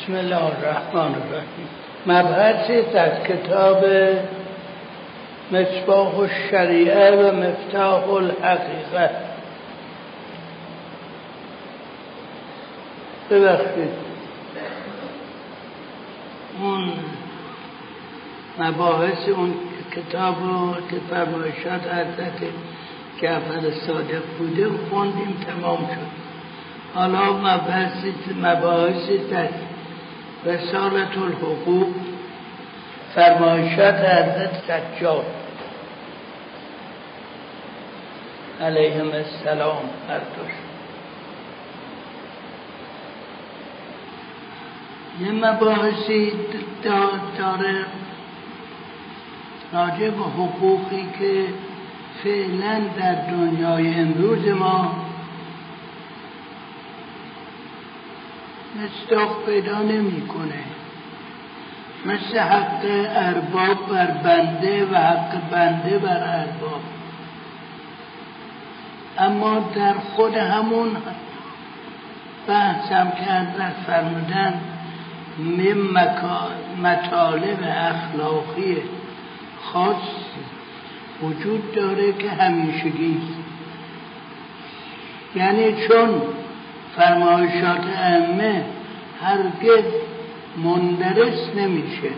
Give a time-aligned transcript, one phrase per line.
[0.00, 1.68] بسم الله الرحمن الرحیم.
[2.06, 3.84] مبحثی در کتاب
[5.52, 9.10] مصباح الشریعه و مفتاح الحقیقه.
[13.30, 13.90] ببخشید.
[16.62, 16.92] اون
[18.58, 19.54] مباحث اون
[19.96, 22.40] کتاب رو که فرمایشات حضرت
[23.22, 26.20] جعفر صادق بوده خوندیم تمام شد.
[26.94, 29.18] حالا مباحثی مباحثی
[30.46, 31.88] رسالت الحقوق.
[33.14, 35.40] فرمایشات حضرت سجاد.
[38.60, 40.52] علیهم السلام هر دوش
[45.20, 46.32] یه مباحثی
[47.38, 47.84] داره
[49.72, 51.44] راجع به حقوقی که
[52.24, 54.94] فعلا در دنیای امروز ما
[58.80, 60.64] مصداق پیدا نمی‌کنه.
[62.06, 62.84] مثل حق
[63.16, 66.80] ارباب بر بنده و حق بنده بر ارباب.
[69.18, 70.96] اما در خود همون
[72.46, 74.60] بحثم که حضرت فرمودن
[76.82, 78.76] مطالب اخلاقی
[79.62, 79.96] خاص
[81.22, 83.20] وجود داره که همیشگی
[85.34, 86.22] یعنی چون
[87.00, 88.64] فرمایشات ائمه
[89.22, 89.84] هرگز
[90.64, 92.10] مندرس نمیشه.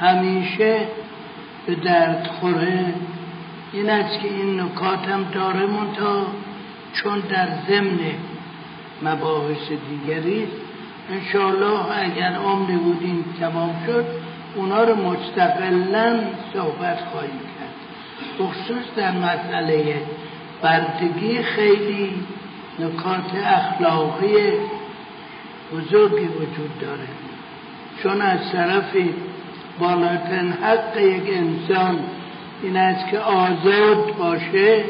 [0.00, 0.78] همیشه
[1.66, 2.94] به درد خوره.
[3.72, 6.26] این است که این نکاتم داره منتا
[6.92, 7.98] چون در ضمن
[9.02, 10.48] مباحث دیگری
[11.10, 14.04] انشاءالله اگر عمری بودیم تمام شد
[14.54, 16.20] اونا رو مستقلا
[16.52, 17.74] صحبت خواهیم کرد.
[18.40, 20.02] بخصوص در مسئله
[20.62, 22.14] بردگی خیلی
[22.78, 24.36] نکات اخلاقی
[25.72, 27.08] بزرگی وجود داره.
[28.02, 28.96] چون از طرف
[29.78, 31.98] بالاترین حق یک انسان
[32.62, 34.84] این است که آزاد باشه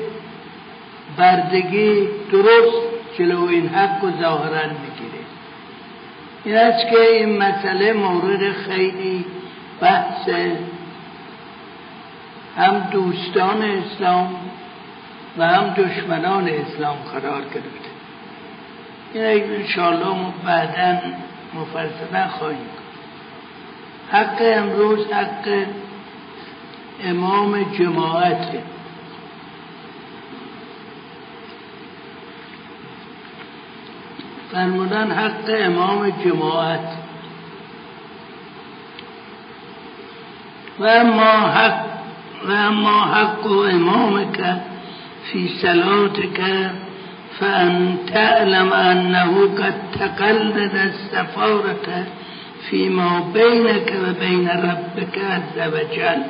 [1.16, 2.86] بردگی درست
[3.18, 5.24] جلو این حق و ظاهرا می‌گیره.
[6.44, 9.24] این است که این مسئله مورد خیلی
[9.80, 10.28] بحث
[12.56, 14.36] هم دوستان اسلام
[15.38, 17.90] و هم دشمنان اسلام قرار گرفته.
[19.14, 20.98] این انشاءالله ما بعدا
[21.54, 22.68] مفصلا خواهیم
[24.12, 25.66] حق امروز حق
[27.04, 28.46] امام جماعت.
[34.52, 36.96] فرمودن حق امام جماعت.
[40.78, 41.84] و اما حق
[42.48, 44.60] و اما حق امامك
[45.32, 46.70] في صلاتك
[47.40, 52.06] فأن تعلم أنه قد تقلد السفارة
[52.70, 56.22] فيما بينك وبين ربك عز وجل.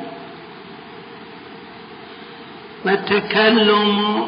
[2.85, 4.27] وتكلم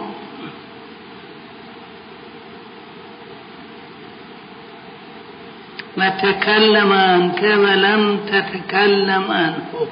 [5.98, 9.88] وتكلم عنك ولم تتكلم عنه.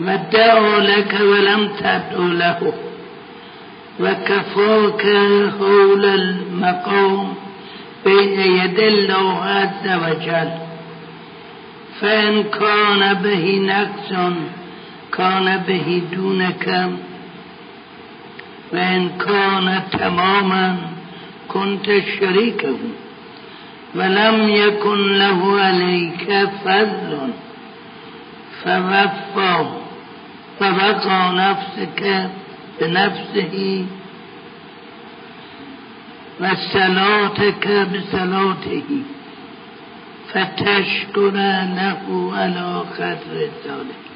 [0.00, 2.72] ودعوا لك ولم تدعو له.
[4.00, 5.06] وكفاك
[5.60, 7.34] هول المقام
[8.04, 10.50] بين يدي الله عز وجل.
[12.00, 14.32] فإن كان به نقص
[15.12, 16.90] كان به دونك.
[18.72, 20.76] وإن كان تماما
[21.48, 21.86] كنت
[22.20, 22.78] شريكه.
[23.94, 27.30] ولم يكن له عليك فضل.
[28.64, 29.87] فوفى
[30.60, 32.30] فوقع نفسك
[32.80, 33.86] بنفسه
[36.40, 39.02] وصلاتك بصلاته
[40.28, 44.08] فتشكر له على قدر ذلك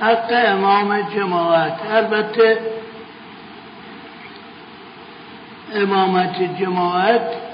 [0.00, 1.78] حق امام جماعت.
[1.98, 2.56] البته
[5.76, 7.45] امامت جماعت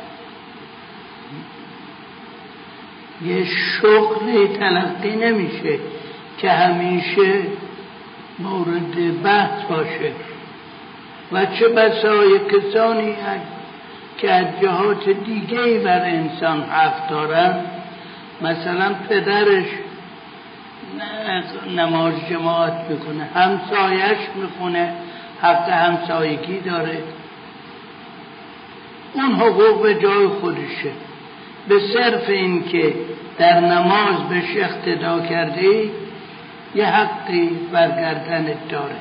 [3.25, 5.79] یه شغلی تلقی نمیشه
[6.39, 7.43] که همیشه
[8.39, 10.13] مورد بحث باشه.
[11.33, 13.15] و چه بسای کسانی
[14.19, 17.65] که از جهات دیگه بر انسان حق دارن؟
[18.41, 19.67] مثلا پدرش
[21.77, 24.93] نماز جماعت می‌کنه همسایش می‌خونه
[25.43, 26.99] حق همسایگی داره.
[29.13, 30.91] اون حقوق به جای خودشه.
[31.69, 32.95] به صرف این که
[33.39, 35.91] در نماز بهش اقتدا کردی
[36.75, 38.97] یه حقی برگردنت داره.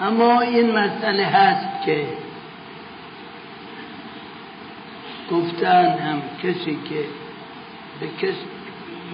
[0.00, 2.06] اما این مسئله هست که
[5.30, 7.04] گفتن هم کسی که
[8.00, 8.34] به کس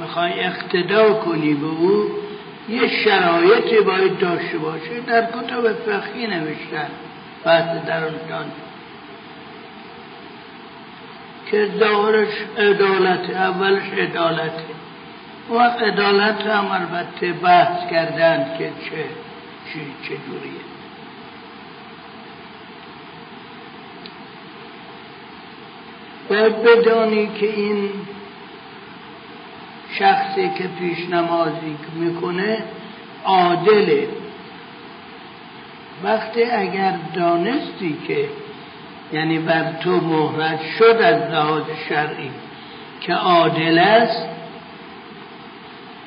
[0.01, 2.05] می‌خوای اقتدا کنی به او
[2.69, 5.01] یه شرایطی باید داشته باشه.
[5.07, 6.89] در کتاب فقهی نوشتن
[7.45, 8.15] بعد در آن
[11.55, 12.29] که ظاهرش
[12.59, 14.75] عدالت اولش عدالته
[15.51, 19.05] و عدالت هم البته بحث کردن که چه
[19.73, 20.61] چی چجوریه
[26.29, 27.91] باید بدانی که این
[29.99, 32.65] شخصی که پیش نمازی می‌کنه
[33.25, 34.09] عادله.
[36.05, 38.29] وقتی اگر دانستی که
[39.13, 42.31] یعنی بر تو مهرت شد از لحاظ شرعی
[43.01, 44.29] که عادل است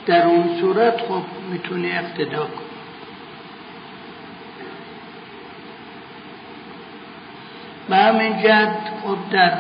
[0.05, 2.67] در اون صورت خب می‌تونی اقتدا کنی
[7.89, 9.53] به همین جد خب در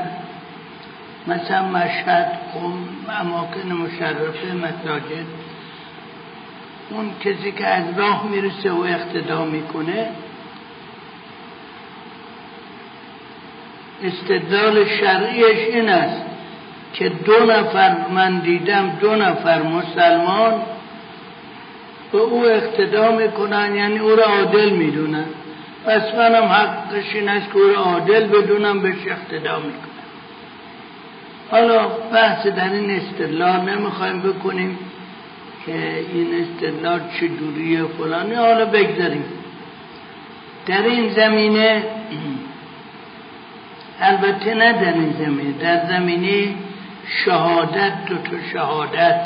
[1.27, 5.25] مثلا مشهد قوم اماکن مشرفه مساجد
[6.89, 10.09] اون کسی که از راه می‌رسه و اقتدا می‌کنه
[14.03, 16.21] استدلال شرعیش این است
[16.93, 20.53] که دو نفر من دیدم دو نفر مسلمان
[22.11, 25.25] به او اقتدا می‌کنن یعنی او را عادل می‌دونن.
[25.85, 29.87] پس منم حقش این است که او را عادل بدونم بهش اقتدا می‌کنم.
[31.51, 34.79] حالا بحث در این استدلال نمی‌خوایم بکنیم
[35.65, 35.73] که
[36.13, 39.23] این استدلال چه دوریه فلانی حالا بگذاریم.
[40.65, 41.83] در این زمینه
[44.01, 46.55] البته نه در این زمینه در زمینه
[47.25, 49.21] شهادت دو تا شهادت.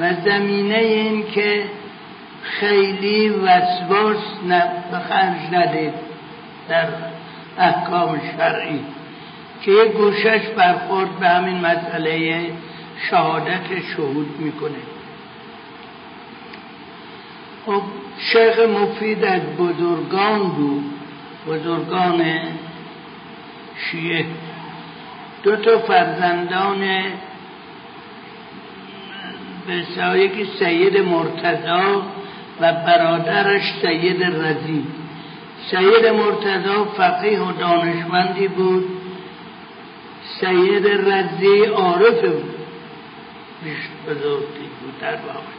[0.00, 1.64] و زمینه این که
[2.42, 4.24] خیلی وسواس
[4.90, 5.92] به خرج ندید
[6.68, 6.86] در
[7.58, 8.80] احکام شرعی.
[9.62, 12.44] که یک گوشش برخورد به همین مسئله
[13.10, 14.78] شهادت شهود می‌کنه.
[17.66, 17.82] خب
[18.18, 20.95] شیخ مفید از بزرگان بود.
[21.46, 22.24] بزرگان
[23.76, 24.26] شیعه.
[25.42, 26.80] دو تا فرزندان
[29.66, 32.02] به یکی سید مرتضا
[32.60, 34.84] و برادرش سید رزی
[35.70, 38.84] سید مرتضا فقیه و دانشمندی بود.
[40.40, 42.54] سید رزی عارف بود.
[44.06, 45.56] بزرگی بود در واقع.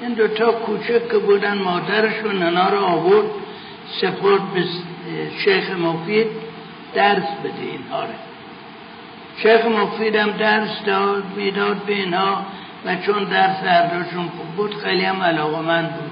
[0.00, 3.26] این دوتا کوچک که بودن مادرشون ننا رو آورد.
[4.00, 4.64] سپرد به
[5.44, 6.26] شیخ مفید
[6.94, 8.12] درس بده اینها رو.
[9.42, 12.46] شیخ مفیدم درس داد می‌داد به اینها
[12.84, 16.10] و چون درس هرداشون خوب بود خیلی هم علاقه من بود.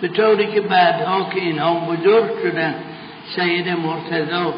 [0.00, 2.74] به طوری که بعدها که اینها بزرگ شدن
[3.36, 4.54] سید مرتضا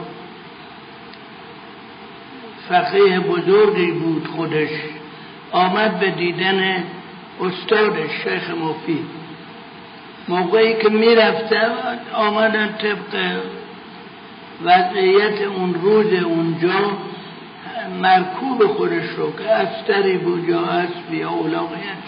[2.68, 4.70] فقیه بزرگی بود خودش
[5.52, 6.84] آمد به دیدن
[7.40, 9.21] استادش شیخ مفید.
[10.28, 11.60] موقعی که می‌رفته
[12.14, 13.40] آمدن طبق
[14.64, 16.92] وضعیت اون روز اونجا
[18.02, 22.04] مرکوب خودش رو که استری بود یا اسب یا اولاقیت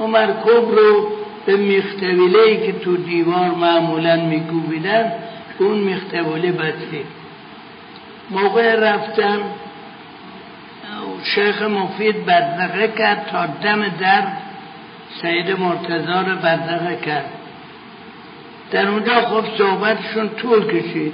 [0.00, 1.08] و مرکوب رو
[1.46, 5.12] به میختویله که تو دیوار معمولا میکوبیدن
[5.58, 7.06] اون میختویله بسید
[8.30, 9.40] موقع رفتن
[11.22, 14.22] شیخ مفید بدرقه کرد تا دم در
[15.20, 17.32] سید مرتضا رو بدرقه کرد.
[18.70, 21.12] در اونجا خب صحبتشون طول کشید.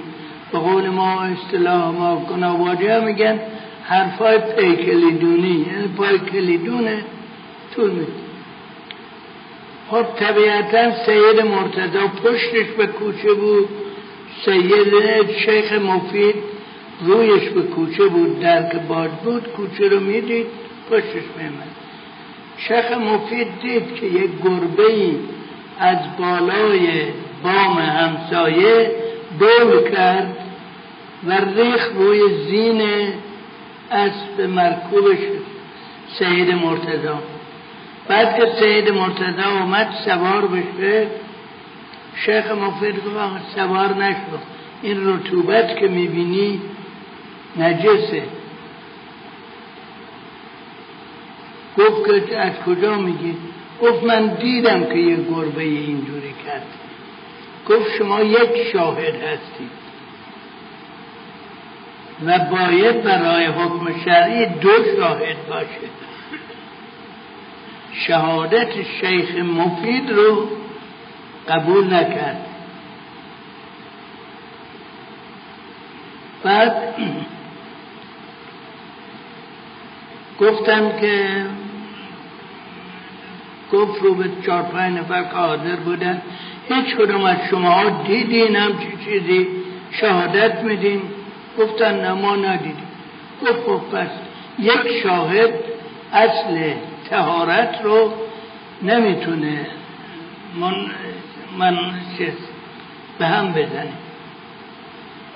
[0.53, 3.41] به قول ما اصطلاح ما کنابادی ها میگن
[3.85, 7.05] حرفای پی کلیدونی یعنی پای کلیدونه
[7.75, 8.13] طول میده
[9.91, 13.69] خب طبیعتا سید مرتضا پشتش به کوچه بود.
[14.45, 16.35] سید شیخ مفید
[17.01, 20.47] رویش به کوچه بود در که باد بود کوچه رو می‌دید
[20.91, 21.69] پشتش میمد
[22.59, 25.17] شیخ مفید دید که یک گربه ای
[25.79, 27.05] از بالای
[27.43, 28.91] بام همسایه
[29.39, 30.37] دول کرد
[31.27, 32.83] و ریخ روی زین
[33.91, 35.19] اسب مرکوبش
[36.19, 37.19] سید مرتضا
[38.09, 41.07] بعد که سید مرتضا اومد سوار بشه.
[42.17, 44.41] شیخ مفید گفت سوار نشد
[44.83, 46.61] این رطوبت که می‌بینی
[47.57, 48.23] نجسه.
[51.79, 53.37] گفت که از کجا میگی؟
[53.83, 56.67] گفت من دیدم که یه گربه اینجوری کرد.
[57.69, 59.79] گفت شما یک شاهد هستید
[62.27, 65.89] و باید برای حکم شرعی دو شاهد باشه.
[67.93, 70.49] شهادت شیخ مفید رو
[71.49, 72.47] قبول نکرد.
[76.43, 76.73] بعد
[80.41, 81.47] گفتن که
[83.73, 86.23] گفت رو به چهار پنج نفر که حاضر بودن.
[86.69, 89.47] هیچ کدوم از شما دیدین همچی چیزی؟
[89.91, 91.03] شهادت میدین؟
[91.59, 92.89] گفتن نه ما ندیدیم.
[93.43, 94.09] گفت خب پس
[94.59, 95.51] یک شاهد
[96.13, 96.73] اصل
[97.11, 98.13] تهارت رو
[98.83, 99.67] نمی‌تونه
[100.61, 100.75] من,
[101.59, 101.79] من
[103.19, 103.93] به هم بزنه.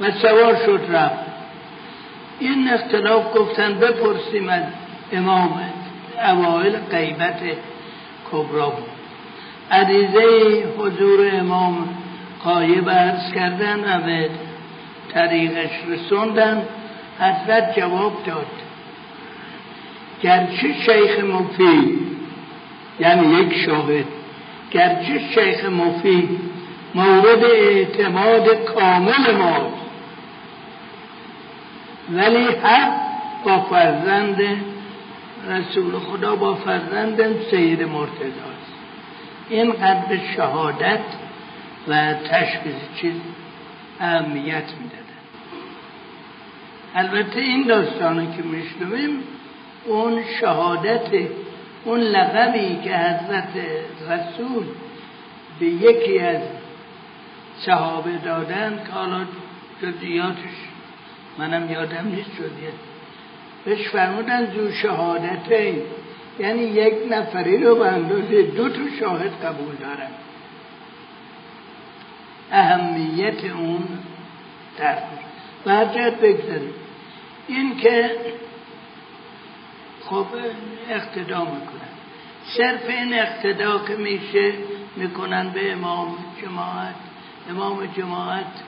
[0.01, 1.33] و سوار شد رفت.
[2.39, 4.63] این اختلاف گفتن بپرسیم از
[5.13, 5.61] امام
[6.29, 7.41] اوائل قیبت
[8.33, 8.89] کبرا بود.
[9.71, 11.89] عریضه حضور امام
[12.45, 14.31] قایب عرض کردن و به
[15.15, 16.63] طریقش رسوندن
[17.19, 18.47] حضرت جواب داد.
[20.23, 21.99] گرچه شیخ مفید
[23.01, 24.05] یعنی یک شاهد
[24.71, 26.41] گرچه شیخ مفید
[26.95, 29.83] مورد اعتماد کامل ماست
[32.13, 32.93] ولی حق
[33.45, 34.37] با فرزند
[35.49, 38.73] رسول خدا با فرزند سید مرتضاست
[39.49, 41.05] این قدر شهادت
[41.89, 43.15] و تشخیص چیز
[44.01, 45.03] اهمیت می‌دادن
[46.95, 49.23] البته این داستانی که میشنویم
[49.85, 51.11] اون شهادت
[51.85, 53.49] اون لقبی که حضرت
[54.11, 54.65] رسول
[55.61, 56.43] به یکی از
[57.57, 59.25] صحابه دادن که حالا
[59.83, 60.55] جزیاتش
[61.39, 62.73] منم یادم نیست شدیه
[63.65, 65.83] بهش فرمودن زو شهادته
[66.39, 70.11] یعنی یک نفری رو به اندازه دو تا شاهد قبول دارن.
[72.53, 73.89] اهمیت اون
[74.79, 74.99] در
[75.65, 76.75] برجت بگذاریم.
[77.49, 78.11] این که
[80.05, 80.27] خب
[80.91, 81.93] اقتدا می‌کنن.
[82.57, 84.53] صرف این اقتدا که میشه
[84.97, 86.95] می‌کنن به امام جماعت.
[87.51, 88.63] امام جماعت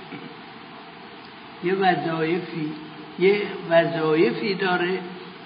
[1.65, 2.73] یه وظایفی
[3.19, 4.99] یه وظایفی داره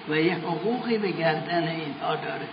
[0.09, 2.47] و یه حقوقی به گردن اینها داره.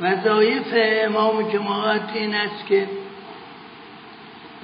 [0.00, 2.86] وظایف امام جماعت این است که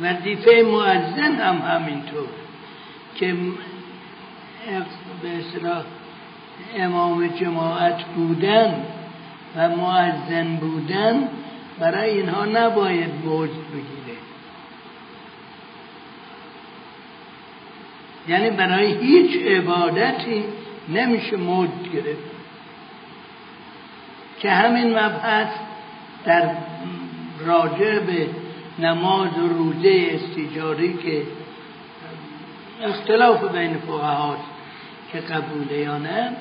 [0.00, 2.29] وظیفه معزن هم همینطور
[3.15, 3.37] که
[5.23, 5.85] به اصطلاح
[6.77, 8.85] امام جماعت بودن
[9.57, 11.29] و معزن بودن
[11.79, 14.00] برای اینها نباید بوج بگیره
[18.31, 20.45] یعنی برای هیچ عبادتی
[20.89, 22.31] نمیشه موج گرفت.
[24.41, 25.49] که همین مبحث
[26.25, 26.51] در
[27.47, 28.27] راجع به
[28.79, 31.23] نماز و روزه استیجاری که
[32.83, 34.39] اختلاف بین فقهات
[35.13, 36.33] که قبوله یا نه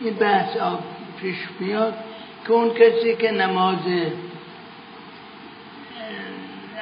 [0.00, 0.56] این بحث
[1.20, 1.94] پیش میاد
[2.46, 3.78] که اون کسی که نماز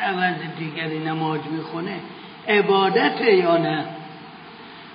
[0.02, 2.00] عوض دیگری نماز می‌خونه
[2.48, 3.84] عبادت یا نه؟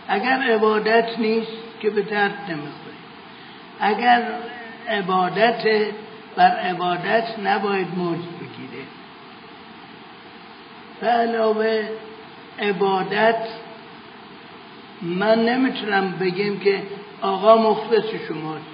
[0.08, 1.52] اگر عبادت نیست
[1.82, 2.96] که به درد نمی‌خوره
[3.80, 4.24] اگر
[4.90, 5.64] عبادت
[6.36, 8.84] بر عبادت نباید موج بگیره.
[11.02, 11.90] به علاوه
[12.60, 13.48] عبادت
[15.02, 16.84] من نمی‌تونم بگیم که
[17.22, 18.66] آقا مخلص شماست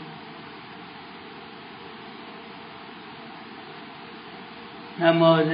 [4.99, 5.45] نماز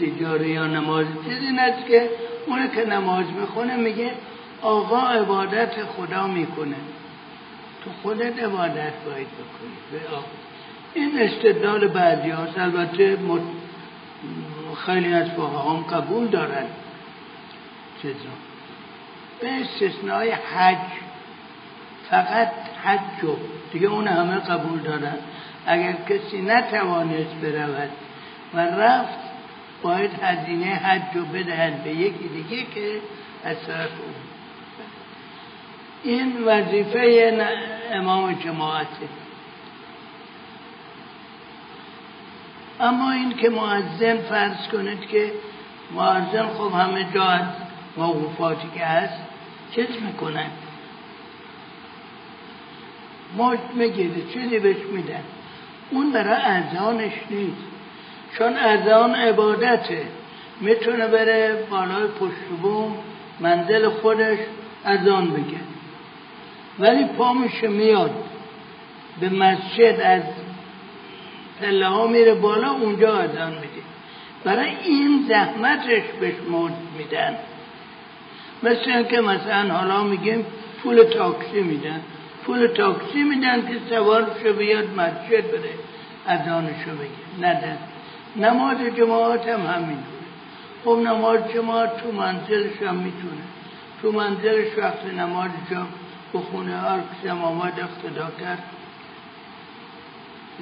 [0.00, 2.10] استجاره یا نماز چیزی نیست که
[2.46, 4.10] اونه که نماز می‌خونه میگه
[4.62, 6.76] آقا عبادت خدا می‌کنه.
[7.84, 9.76] تو خودت عبادت باید بکنی.
[9.92, 10.00] به
[10.94, 13.18] این استدلال بعدی هاست البته
[14.86, 16.66] خیلی از هم قبول دارن
[18.02, 18.14] چیزا.
[19.40, 20.76] به استثنای حج.
[22.10, 22.52] فقط
[22.84, 23.36] حج و
[23.72, 25.16] دیگه اون همه قبول دارن.
[25.66, 27.90] اگر کسی نتوانست برود
[28.54, 29.29] و رفت
[29.82, 33.00] باید هزینه حج رو بدهد به یکی دیگه که
[33.44, 34.14] از طرف اون.
[36.02, 37.32] این وظیفه
[37.92, 39.08] امام جماعته
[42.80, 45.32] اما این که معزن فرض کنید که
[45.94, 47.46] معزن خب همه جا از
[47.96, 49.22] موقوفاتی که هست
[49.74, 50.50] چیز می‌کنن؟
[53.36, 55.24] موج می‌گیره چیزی بهش میدن.
[55.90, 57.62] اون برای اذانش نیست.
[58.38, 60.02] چون اذان عبادته.
[60.60, 62.96] می‌تونه بره بالای پشت بوم
[63.40, 64.38] منزل خودش
[64.84, 65.60] اذان بگه.
[66.78, 68.24] ولی پا میشه میاد.
[69.20, 70.22] به مسجد از
[71.60, 73.82] پله ها میره بالا اونجا اذان میده
[74.44, 77.36] برای این زحمتش بهش مود میدن.
[78.62, 80.46] مثل اینکه مثلا حالا میگیم
[80.82, 82.00] پول تاکسی میدن.
[82.44, 85.74] پول تاکسی میدن که سوار شو بیاد مسجد بره
[86.26, 87.48] اذانشو بگه.
[87.48, 87.78] ندن
[88.36, 89.98] نماز جماعت هم همین
[90.84, 93.42] خب نماز جماعت تو منزلش هم می‌تونه.
[94.02, 95.86] تو منزلش وقت نماز جمع
[96.34, 98.62] بخونه هر کسی هم آمد اقتدا کرد.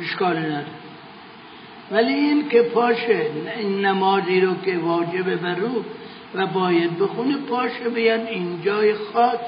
[0.01, 0.67] اشکال نداره.
[1.91, 3.27] ولی این که پاشه
[3.59, 5.85] این نمازی رو که واجبه بر رو
[6.35, 9.41] و باید بخونه پاشه بیاد اینجای خاص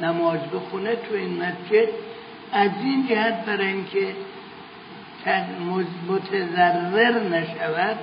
[0.00, 1.88] نماز بخونه تو این مسجد.
[2.52, 4.14] از این جهت برای اینکه
[6.08, 7.98] متضرر نشود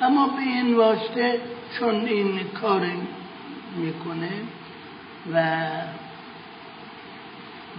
[0.00, 1.40] اما به این واسطه
[1.78, 2.86] چون این کار
[3.76, 4.30] می‌کنه
[5.32, 5.66] و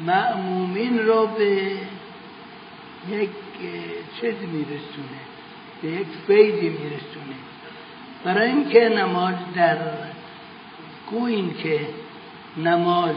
[0.06, 1.72] معمومین رو به
[3.10, 3.30] یک
[4.22, 5.22] چیز میرسونه؟
[5.82, 7.36] به یک فیضی میرسونه.
[8.24, 9.78] برای اینکه نماز در
[11.12, 11.80] گوین که
[12.58, 13.16] نماز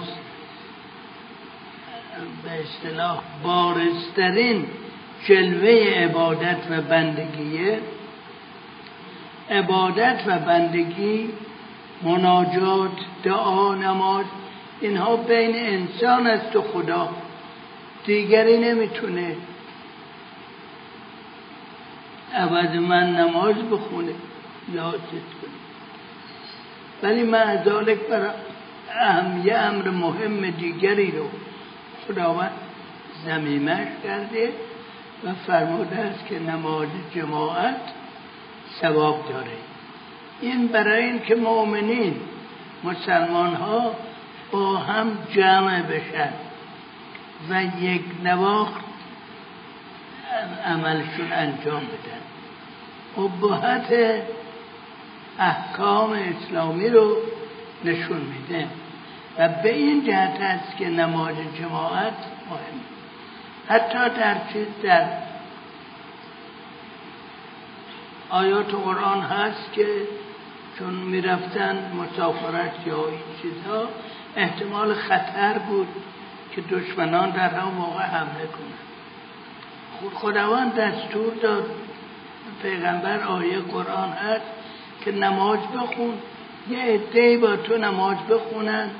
[2.45, 4.67] به اصطلاح بارسترین
[5.25, 7.81] جلوه عبادت و بندگیه.
[9.51, 11.31] عبادت و بندگی
[12.03, 12.91] مناجات
[13.23, 14.25] دعا نماز
[14.81, 17.09] اینها بین انسان است و خدا.
[18.07, 19.37] دیگری نمی‌تونه.
[22.35, 24.13] عوض من نماز بخونه.
[24.73, 25.55] یادت کنه
[27.03, 28.31] ولی من ذالک برای
[29.01, 31.25] اهم یه امر مهم دیگری رو
[32.09, 32.53] خداوند
[33.25, 34.53] زمیمش کرده
[35.25, 37.81] و فرموده است که نماز جماعت
[38.81, 39.57] ثواب داره.
[40.41, 42.21] این برای اینکه مؤمنین
[42.85, 43.95] مسلمان ها
[44.51, 46.33] با هم جمع بشن
[47.51, 48.85] و یک نواخت
[50.67, 52.25] عملشون انجام بدن.
[53.25, 54.23] ابهت
[55.39, 57.17] احکام اسلامی رو
[57.85, 58.67] نشون میده.
[59.39, 62.15] و به این جهت است که نماز جماعت
[62.51, 62.81] مهم.
[63.69, 65.09] حتی در چیز در
[68.31, 69.87] آیات قرآن هست که
[70.79, 73.89] چون می‌رفتن مسافرت یا این چیزها
[74.37, 75.89] احتمال خطر بود
[76.55, 78.79] که دشمنان در هم موقع حمله کنند.
[80.15, 81.71] خداوند دستور داد
[82.63, 84.47] پیغمبر آیه قرآن هست
[85.05, 86.15] که نماز بخون.
[86.71, 88.91] یه عده با تو نماز بخونن.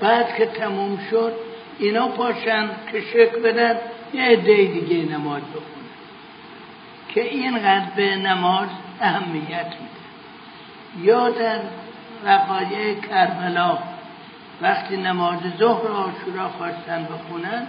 [0.00, 1.32] بعد که تموم شد
[1.78, 3.76] اینا پاشن که شک بدن
[4.14, 5.88] یه عده دیگه نماز بخونن.
[7.08, 8.68] که اینقدر به نماز
[9.00, 11.06] اهمیت میده.
[11.06, 11.60] یا در
[12.24, 13.78] وقایع کربلا
[14.62, 17.66] وقتی نماز ظهر آشورا خواستن بخونن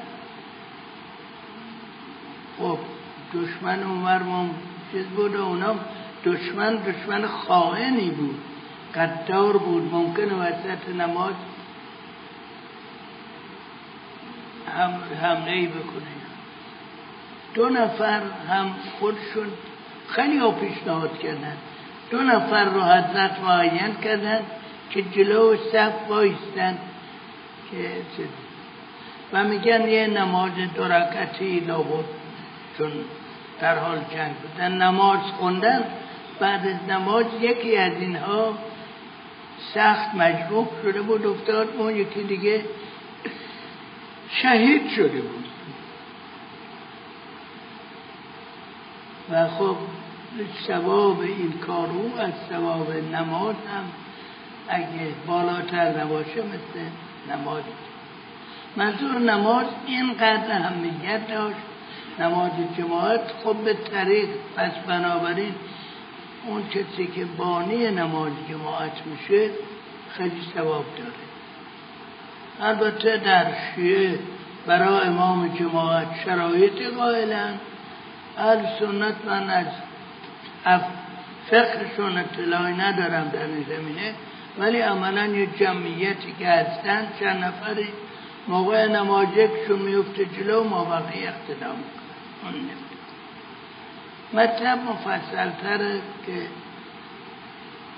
[2.59, 2.77] خب
[3.33, 4.19] دشمن عمر
[4.91, 5.75] چیز بود و اونا
[6.25, 8.39] دشمن دشمن خائنی بود.
[8.95, 11.33] قدار بود ممکنه وسط نماز
[14.77, 16.19] هم حمله بکنه.
[17.53, 19.47] دو نفر هم خودشون
[20.07, 21.57] خیلی ها پیشنهاد کردن.
[22.11, 24.41] دو نفر رو حضرت معین کردن
[24.89, 26.77] که جلو صف بایستن
[27.71, 27.87] که
[29.33, 32.05] و میگن یه نماز دو رکعتی لابد
[32.77, 32.91] چون
[33.61, 34.81] در حال جنگ بودن.
[34.81, 35.83] نماز خوندن
[36.39, 38.53] بعد از نماز یکی از اینها
[39.73, 41.67] سخت مجروح شده بود افتاد.
[41.77, 42.63] اون یکی دیگه
[44.31, 45.45] شهید شده بود.
[49.31, 49.75] و خب
[50.67, 53.83] ثواب این کارو از ثواب نماز هم
[54.67, 56.85] اگه بالاتر نباشه مثل
[57.33, 57.63] نماز.
[58.75, 61.57] منظور نماز اینقدر اهمیت داشت.
[62.19, 65.55] نماز جماعت خب به طریق پس بنابراین
[66.45, 69.49] اون کسی که بانی نماز جماعت میشه
[70.17, 71.28] خیلی ثواب داره.
[72.61, 73.45] البته در
[73.75, 74.19] شیعه
[74.67, 77.59] برای امام جماعت شرایط قائلن.
[78.37, 79.65] اهل سنت من
[80.65, 80.81] از
[81.49, 84.13] فقهشون اطلاعی ندارم در این زمینه
[84.57, 87.87] ولی عملا یه جمعیتی که هستن چند نفری
[88.47, 91.75] موقع نماز یکشون میفته جلو ما بقیه اقتدا
[94.33, 96.47] مطلب مفصل تره که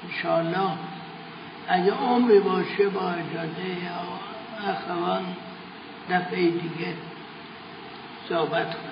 [0.04, 0.72] انشاءالله
[1.68, 3.92] اگه عمری باشه با اجازه
[4.70, 5.36] اخوان
[6.10, 6.94] دفعه دیگه
[8.30, 8.91] صحبت کنم.